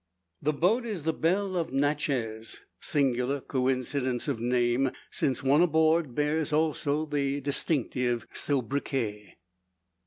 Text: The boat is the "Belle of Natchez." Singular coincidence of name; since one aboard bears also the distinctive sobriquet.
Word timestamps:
The 0.41 0.51
boat 0.51 0.83
is 0.83 1.03
the 1.03 1.13
"Belle 1.13 1.55
of 1.55 1.71
Natchez." 1.71 2.61
Singular 2.79 3.39
coincidence 3.39 4.27
of 4.27 4.39
name; 4.39 4.89
since 5.11 5.43
one 5.43 5.61
aboard 5.61 6.15
bears 6.15 6.51
also 6.51 7.05
the 7.05 7.39
distinctive 7.39 8.25
sobriquet. 8.33 9.37